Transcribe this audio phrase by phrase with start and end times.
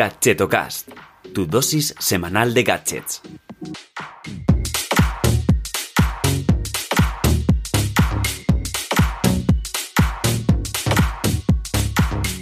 [0.00, 0.88] Gadgetocast,
[1.34, 3.20] tu dosis semanal de gadgets.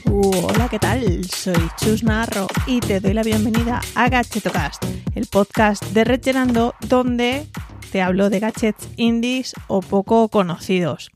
[0.05, 1.25] hola, ¿qué tal?
[1.25, 4.85] Soy Chus Narro y te doy la bienvenida a Gadgetocast,
[5.17, 7.45] el podcast de Recherando donde
[7.91, 11.11] te hablo de gadgets indies o poco conocidos.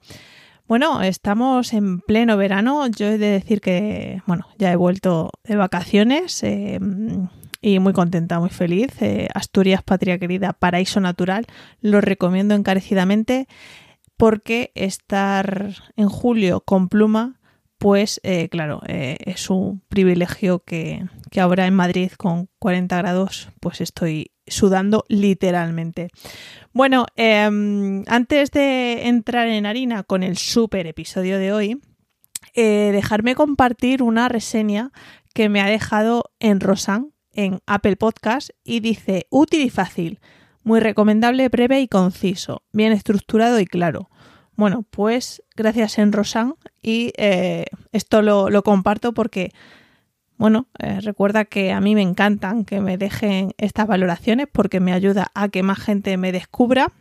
[0.68, 2.86] Bueno, estamos en pleno verano.
[2.86, 6.80] Yo he de decir que, bueno, ya he vuelto de vacaciones eh,
[7.60, 8.90] y muy contenta, muy feliz.
[9.00, 11.46] Eh, Asturias, patria querida, paraíso natural.
[11.80, 13.48] Lo recomiendo encarecidamente
[14.16, 17.40] porque estar en julio con pluma
[17.82, 21.04] pues eh, claro, eh, es un privilegio que,
[21.36, 26.10] ahora en Madrid con 40 grados pues estoy sudando literalmente.
[26.72, 31.82] Bueno, em, antes de entrar en harina con el super episodio de hoy,
[32.54, 34.92] eh, dejarme compartir una reseña
[35.34, 40.20] que me ha dejado en Rosan en Apple Podcast y dice útil y fácil,
[40.62, 44.08] muy recomendable, breve y conciso, bien estructurado y claro.
[44.56, 49.52] Bueno, pues gracias en Rosan y eh, esto lo, comparto porque,
[50.36, 54.92] bueno, eh, recuerda que a mí me encantan que me dejen estas valoraciones porque me
[54.92, 56.92] ayuda a que más gente me descubra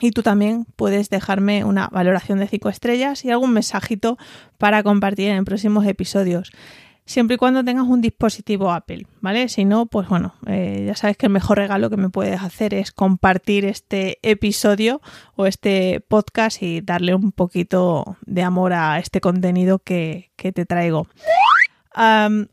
[0.00, 4.16] y tú también puedes dejarme una valoración de 5 estrellas y algún mensajito
[4.56, 6.52] para compartir en próximos episodios
[7.08, 9.48] siempre y cuando tengas un dispositivo Apple, ¿vale?
[9.48, 12.74] Si no, pues bueno, eh, ya sabes que el mejor regalo que me puedes hacer
[12.74, 15.00] es compartir este episodio
[15.34, 21.08] o este podcast y darle un poquito de amor a este contenido que, te traigo.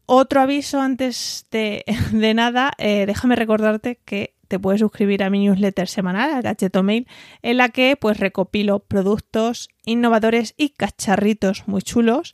[0.05, 5.89] otro aviso antes de, nada, eh, déjame recordarte que te puedes suscribir a mi newsletter
[5.89, 7.07] semanal, a Gacheto Mail,
[7.41, 12.33] en la que pues recopilo productos innovadores y cacharritos muy chulos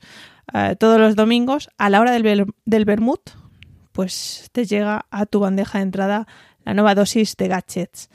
[0.54, 2.86] eh, todos los domingos a la hora del, del
[3.92, 6.28] pues te llega a tu bandeja de entrada
[6.64, 8.09] la nueva dosis de gadgets.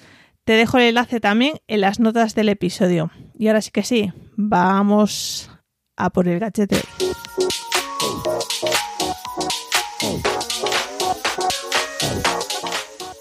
[0.44, 3.10] Te dejo el enlace también en las notas del episodio.
[3.38, 5.50] Y ahora sí que sí, vamos
[5.96, 6.70] a por el gadget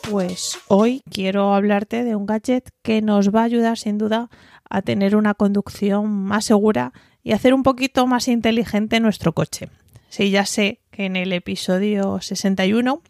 [0.09, 4.29] Pues hoy quiero hablarte de un gadget que nos va a ayudar sin duda
[4.69, 6.93] a tener una conducción más segura
[7.25, 9.69] y hacer un poquito más inteligente nuestro coche.
[10.09, 13.01] Sí, ya sé que en el episodio 61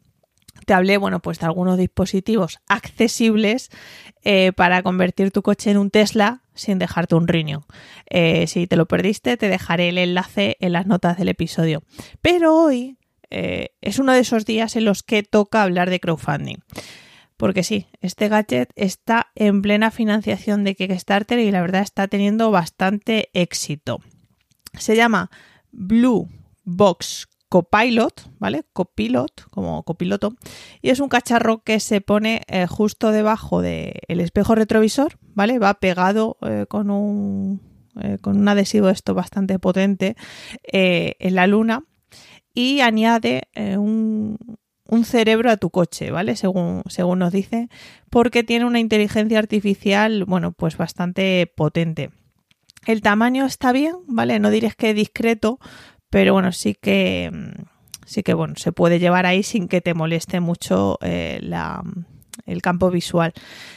[0.65, 3.69] te hablé, bueno, pues de algunos dispositivos accesibles
[4.23, 7.65] eh, para convertir tu coche en un Tesla sin dejarte un riñón.
[8.09, 11.83] Eh, si te lo perdiste, te dejaré el enlace en las notas del episodio.
[12.21, 12.97] Pero hoy
[13.29, 16.59] eh, es uno de esos días en los que toca hablar de crowdfunding.
[17.37, 22.51] Porque sí, este gadget está en plena financiación de Kickstarter y la verdad está teniendo
[22.51, 23.99] bastante éxito.
[24.73, 25.29] Se llama
[25.71, 26.29] Blue
[26.63, 28.63] Box Copilot, ¿vale?
[28.73, 30.35] Copilot, como copiloto.
[30.81, 35.59] Y es un cacharro que se pone eh, justo debajo del espejo retrovisor, ¿vale?
[35.59, 37.61] Va pegado eh, con un
[38.01, 40.17] eh, con un adhesivo esto bastante potente
[40.63, 41.85] en la luna
[42.53, 44.37] y añade un,
[44.87, 46.35] un cerebro a tu coche, ¿vale?
[46.35, 47.69] Según, según nos dice,
[48.09, 52.11] porque tiene una inteligencia artificial, bueno, pues bastante potente.
[52.85, 54.39] El tamaño está bien, ¿vale?
[54.39, 55.59] No diréis que discreto,
[56.09, 57.31] pero bueno, sí que,
[58.05, 61.83] sí que, bueno, se puede llevar ahí sin que te moleste mucho eh, la,
[62.45, 63.33] el campo visual.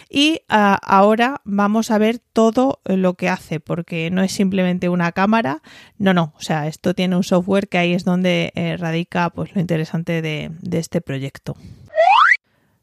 [0.09, 5.13] Y ah, ahora vamos a ver todo lo que hace, porque no es simplemente una
[5.13, 5.63] cámara,
[5.99, 9.55] no, no, o sea, esto tiene un software que ahí es donde eh, radica pues,
[9.55, 11.57] lo interesante de, este proyecto.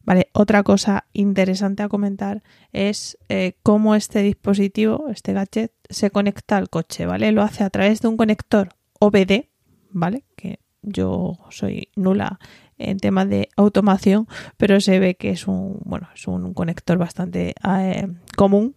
[0.04, 2.44] Vale, otra cosa interesante a comentar
[2.74, 7.32] es eh, cómo este dispositivo, este gadget, se conecta al coche, ¿vale?
[7.32, 8.70] Lo hace a través de un conector
[9.00, 9.48] OBD,
[9.90, 10.24] ¿vale?
[10.36, 12.40] Que yo soy nula
[12.78, 14.28] en temas de automación,
[14.58, 18.76] pero se ve que es un, bueno, es un conector bastante eh, común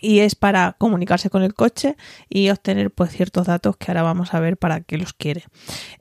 [0.00, 1.96] y es para comunicarse con el coche
[2.28, 5.44] y obtener pues ciertos datos que ahora vamos a ver para qué los quiere.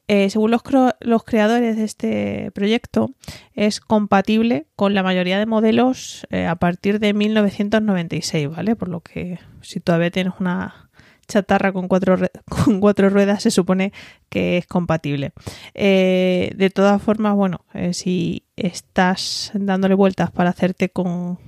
[0.08, 0.62] Eh, según los,
[1.00, 3.12] los, creadores de este proyecto,
[3.54, 8.76] es compatible con la mayoría de modelos eh, a partir de 1996, ¿vale?
[8.76, 10.89] Por lo que si todavía tienes una
[11.30, 12.18] chatarra con cuatro,
[12.50, 13.94] con cuatro ruedas se supone
[14.28, 15.32] que es compatible.
[15.74, 21.40] Eh, de todas formas, bueno, eh, si estás dándole vueltas para hacerte con,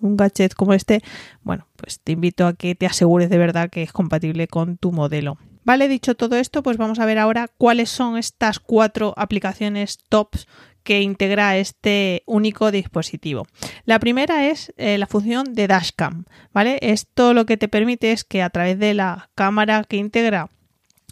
[0.00, 1.02] un gadget como este,
[1.42, 4.90] bueno, pues te invito a que te asegures de verdad que es compatible con tu
[4.90, 5.38] modelo.
[5.68, 10.48] Vale, dicho todo esto, pues vamos a ver ahora cuáles son estas cuatro aplicaciones tops
[10.82, 13.46] que integra este único dispositivo.
[13.84, 16.24] La primera es eh, la función de dashcam,
[16.54, 16.78] ¿vale?
[16.80, 20.48] Esto lo que te permite es que a través de la cámara que integra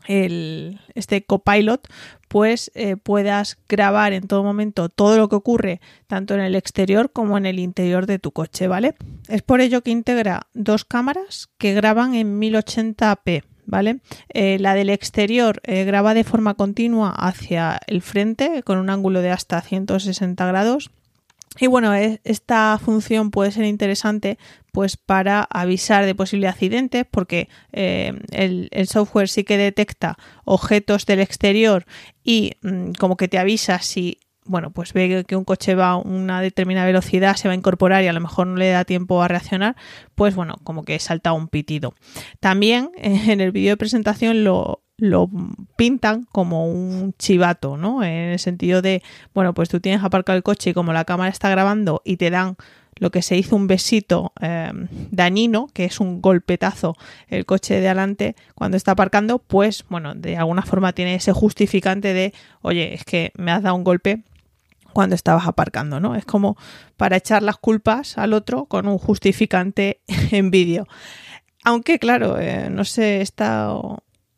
[0.06, 1.87] el, este copilot,
[2.29, 7.12] pues eh, puedas grabar en todo momento todo lo que ocurre tanto en el exterior
[7.12, 8.94] como en el interior de tu coche, ¿vale?
[9.29, 13.43] Es por ello que integra dos cámaras que graban en 1080p.
[13.66, 13.98] ¿Vale?
[14.28, 19.22] Eh, la del exterior eh, graba de forma continua hacia el frente con un ángulo
[19.22, 20.90] de hasta 160 grados
[21.58, 24.38] y bueno, esta función puede ser interesante
[24.72, 31.20] pues para avisar de posibles accidentes porque eh, el, software sí que detecta objetos del
[31.20, 31.86] exterior
[32.22, 35.96] y mm, como que te avisa si bueno, pues ve que un coche va a
[35.96, 39.22] una determinada velocidad, se va a incorporar y a lo mejor no le da tiempo
[39.22, 39.76] a reaccionar,
[40.14, 41.94] pues bueno, como que salta un pitido.
[42.40, 45.28] También en el vídeo de presentación lo, lo
[45.76, 48.02] pintan como un chivato, ¿no?
[48.02, 49.02] En el sentido de,
[49.34, 52.31] bueno, pues tú tienes aparcado el coche y como la cámara está grabando y te
[52.31, 52.56] dan
[52.98, 54.72] lo que se hizo un besito eh,
[55.10, 56.96] dañino, que es un golpetazo
[57.28, 62.14] el coche de adelante cuando está aparcando, pues bueno, de alguna forma tiene ese justificante
[62.14, 62.32] de,
[62.62, 64.22] oye, es que me has dado un golpe
[64.96, 66.14] cuando estabas aparcando, ¿no?
[66.14, 66.56] Es como
[66.96, 70.00] para echar las culpas al otro con un justificante
[70.31, 70.88] en vídeo.
[71.64, 73.76] Aunque, claro, eh, no sé, está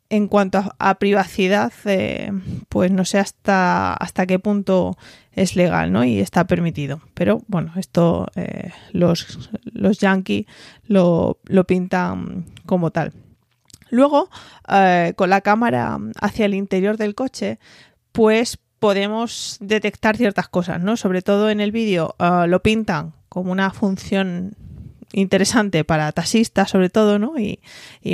[0.09, 2.33] en cuanto a, privacidad, eh,
[2.67, 4.97] pues no sé hasta, hasta qué punto
[5.31, 6.03] es legal ¿no?
[6.03, 6.99] y está permitido.
[7.13, 10.45] Pero bueno, esto eh, los, los yankees
[10.83, 13.13] lo, lo, pintan como tal.
[13.91, 14.29] Luego,
[15.15, 17.59] con la cámara hacia el interior del coche,
[18.11, 20.97] pues podemos detectar ciertas cosas, ¿no?
[20.97, 22.15] Sobre todo en el vídeo
[22.47, 24.55] lo pintan como una función
[25.11, 27.33] interesante para taxistas sobre todo, ¿no?
[27.37, 27.59] Y,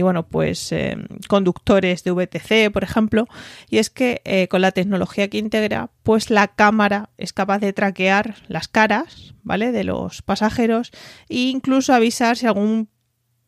[0.01, 0.97] bueno, pues eh,
[1.27, 3.27] conductores de VTC, por ejemplo.
[3.69, 7.73] Y es que eh, con la tecnología que integra, pues la cámara es capaz de
[7.73, 9.71] traquear las caras, ¿vale?
[9.71, 10.91] De los pasajeros
[11.29, 12.89] e incluso avisar si algún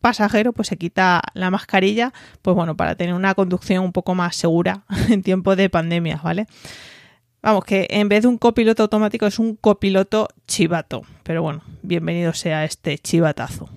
[0.01, 4.35] pasajero pues se quita la mascarilla, pues bueno, para tener una conducción un poco más
[4.35, 6.47] segura en tiempo de pandemia, ¿vale?
[7.41, 11.03] Vamos, que en vez de un copiloto automático es un copiloto chivato.
[11.23, 13.69] Pero bueno, bienvenido sea este chivatazo.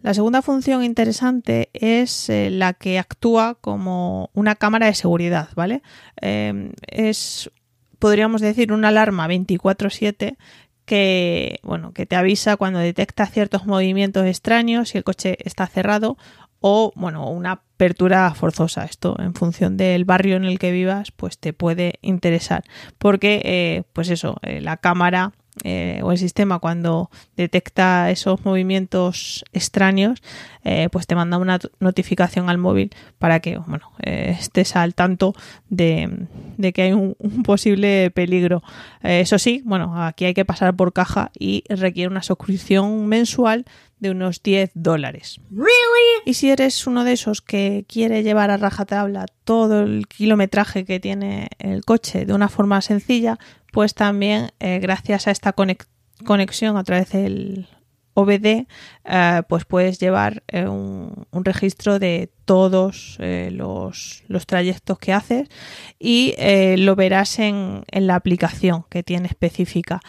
[0.00, 5.82] La segunda función interesante es eh, la que actúa como una cámara de seguridad, ¿vale?
[6.20, 7.50] Eh, es,
[7.98, 10.36] podríamos decir, una alarma 24/7
[10.84, 16.16] que, bueno, que te avisa cuando detecta ciertos movimientos extraños, si el coche está cerrado
[16.60, 18.84] o bueno, una apertura forzosa.
[18.84, 22.64] Esto en función del barrio en el que vivas, pues te puede interesar.
[22.98, 25.32] Porque, eh, pues eso, eh, la cámara
[25.64, 30.22] eh, o el sistema cuando detecta esos movimientos extraños,
[30.90, 35.34] pues te manda una notificación al móvil para que bueno, estés al tanto
[35.68, 36.26] de,
[36.74, 38.62] que hay un, posible peligro.
[39.02, 43.64] eso sí, bueno, aquí hay que pasar por caja y requiere una suscripción mensual
[44.00, 45.40] de unos 10 dólares.
[46.24, 51.00] Y si eres uno de esos que quiere llevar a rajatabla todo el kilometraje que
[51.00, 53.38] tiene el coche de una forma sencilla,
[53.72, 55.54] pues también eh, gracias a esta
[56.24, 57.68] conexión a través del
[58.18, 58.66] OBD,
[59.04, 65.48] eh, pues puedes llevar eh, un, registro de todos eh, los, trayectos que haces
[66.00, 66.34] y
[66.78, 70.00] lo verás en, la aplicación que tiene específica.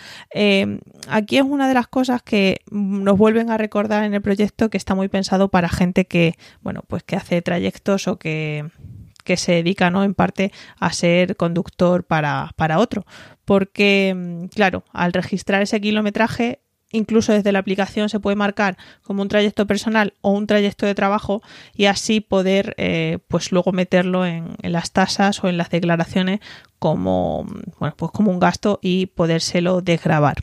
[1.08, 4.78] aquí es una de las cosas que nos vuelven a recordar en el proyecto que
[4.78, 8.72] está muy pensado para gente que, bueno, pues que hace trayectos o que
[9.38, 10.04] se dedica ¿no?
[10.04, 13.06] en parte a ser conductor para, para otro.
[13.46, 19.22] Porque, mm, claro, al registrar ese kilometraje incluso desde la aplicación se puede marcar como
[19.22, 21.42] un trayecto personal o un trayecto de trabajo
[21.76, 26.40] y así poder eh, pues luego meterlo en, las tasas o en las declaraciones
[26.80, 27.46] como
[27.80, 30.38] bueno pues como un gasto y podérselo desgrabar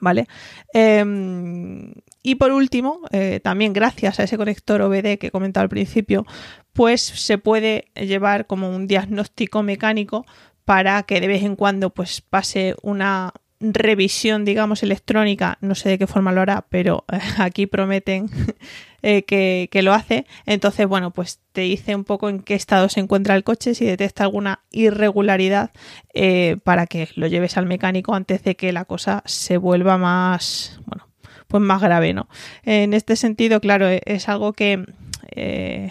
[0.00, 0.26] vale
[0.72, 5.68] em, y por último eh, también gracias a ese conector OBD que he comentado al
[5.68, 6.24] principio
[6.72, 10.24] pues se puede llevar como un diagnóstico mecánico
[10.64, 15.98] para que de vez en cuando pues pase una revisión, digamos, electrónica, no sé de
[15.98, 18.30] qué forma lo hará, pero eh, aquí prometen
[19.02, 20.26] eh, que, lo hace.
[20.46, 23.84] Entonces, bueno, pues te dice un poco en qué estado se encuentra el coche, si
[23.84, 25.70] detecta alguna irregularidad,
[26.14, 30.80] eh, para que lo lleves al mecánico antes de que la cosa se vuelva más,
[30.86, 31.08] bueno,
[31.48, 32.28] pues más grave, ¿no?
[32.62, 34.84] En este sentido, claro, e, es algo que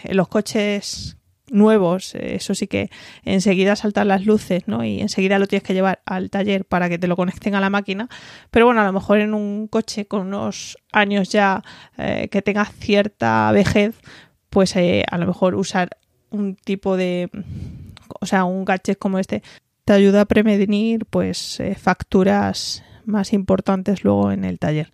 [0.09, 1.16] los coches
[1.49, 2.89] nuevos, eh, eso sí que
[3.23, 4.83] enseguida saltan las luces, ¿no?
[4.83, 7.69] Y enseguida lo tienes que llevar al taller para que te lo conecten a la
[7.69, 8.09] máquina.
[8.51, 11.63] Pero bueno, a lo mejor en un coche con unos años ya
[11.97, 13.95] eh, que tenga cierta vejez,
[14.49, 15.97] pues eh, a lo mejor usar
[16.29, 17.29] un tipo de,
[18.19, 19.43] o sea, un gadget como este
[19.85, 24.91] te ayuda a prevenir pues facturas más importantes luego en el taller.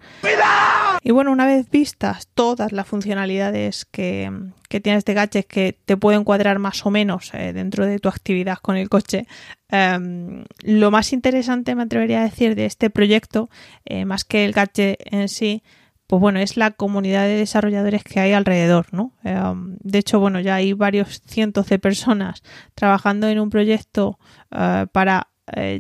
[1.04, 4.32] Y bueno, una vez vistas todas las funcionalidades que,
[4.70, 8.08] que tiene este gadget que te pueden cuadrar más o menos eh, dentro de tu
[8.08, 9.28] actividad con el coche,
[9.68, 13.50] em, lo más interesante me atrevería a decir de este proyecto,
[13.84, 15.62] eh, más que el gadget en sí,
[16.08, 19.12] pues bueno, es la comunidad de desarrolladores que hay alrededor, ¿no?
[19.26, 22.44] Em, de hecho, bueno, ya hay varios cientos de personas
[22.76, 24.20] trabajando en un proyecto
[24.52, 25.33] eh, para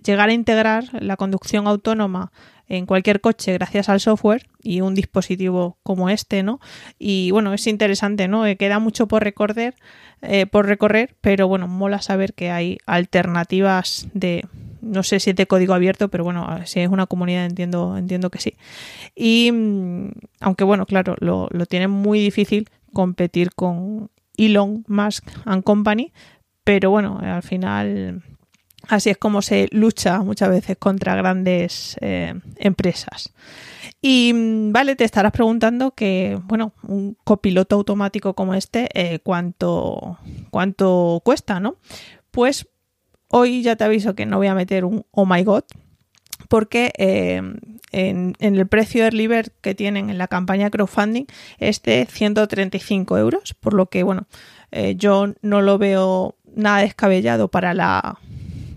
[0.03, 2.31] llegar a integrar la conducción autónoma
[2.67, 6.59] en cualquier coche gracias al software y un dispositivo como este, ¿no?
[6.97, 8.45] Y bueno, es interesante, ¿no?
[8.45, 9.75] Eh, queda mucho por recorrer,
[10.21, 14.45] eh, por recorrer, pero bueno, mola saber que hay alternativas de
[14.81, 18.29] no sé si es de código abierto, pero bueno, si es una comunidad entiendo, entiendo
[18.29, 18.55] que sí.
[19.15, 20.11] Y mm,
[20.41, 26.11] aunque bueno, claro, lo, lo muy difícil competir con Elon Musk and Company,
[26.65, 28.23] pero bueno, al final
[28.89, 33.33] Así es como se lucha muchas veces contra grandes eh, empresas.
[34.01, 40.17] Y mm, vale, te estarás preguntando que, bueno, un copiloto automático como este, eh, ¿cuánto,
[40.49, 41.77] ¿cuánto cuesta, no?
[42.31, 42.67] Pues
[43.29, 45.63] hoy ya te aviso que no voy a meter un oh my god,
[46.49, 47.41] porque eh,
[47.93, 51.25] en, el precio Early Bird que tienen en la campaña crowdfunding
[51.57, 54.27] es de 135 euros, por lo que, bueno,
[54.97, 58.17] yo no lo veo nada descabellado para la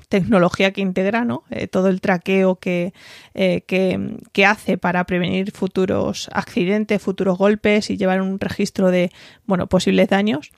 [0.08, 1.44] tecnología que integra, ¿no?
[1.50, 2.92] Eh, todo el traqueo que,
[3.34, 9.10] eh, que, que, hace para prevenir futuros accidentes, futuros golpes y llevar un registro de
[9.46, 10.52] bueno, posibles daños.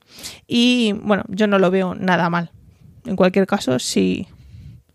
[0.46, 2.50] Y bueno, yo no lo veo nada mal.
[3.06, 4.26] En cualquier caso, si,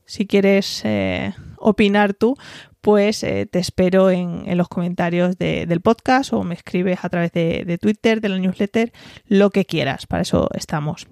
[0.05, 2.37] si quieres eh, opinar tú,
[2.81, 7.63] pues te espero en, en los comentarios del podcast o me escribes a través de,
[7.65, 8.91] de Twitter, de la newsletter,
[9.25, 10.05] lo que quieras.
[10.05, 11.07] Para eso estamos.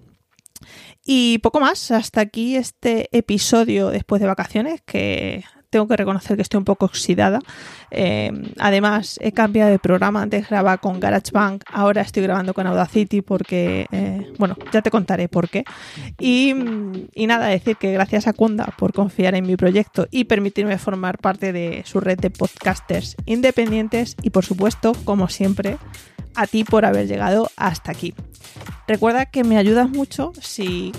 [1.06, 6.44] Y poco más, hasta aquí este episodio después de vacaciones que tengo que reconocer que
[6.44, 7.40] estoy un poco oxidada.
[7.90, 10.22] Eh, además, he cambiado de programa.
[10.22, 15.30] Antes grababa con GarageBand, ahora estoy grabando con Audacity porque, eh, bueno, ya te contaré
[15.30, 15.64] por qué.
[16.20, 16.54] Y,
[17.16, 21.18] y, nada, decir que gracias a Kunda por confiar en mi proyecto y permitirme formar
[21.18, 25.78] parte de su red de podcasters independientes y, por supuesto, como siempre,
[26.36, 28.14] a ti por haber llegado hasta aquí.
[28.88, 30.92] Recuerda que me ayudas mucho si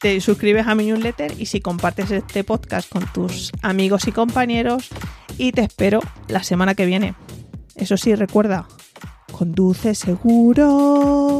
[0.00, 4.88] te suscribes a mi newsletter y si compartes este podcast con tus amigos y compañeros
[5.38, 7.14] y te espero la semana que viene.
[7.74, 8.66] Eso sí, recuerda,
[9.32, 11.35] conduce seguro.